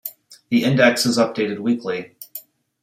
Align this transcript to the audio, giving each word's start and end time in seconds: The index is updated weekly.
The 0.49 0.63
index 0.63 1.05
is 1.05 1.19
updated 1.19 1.59
weekly. 1.59 2.15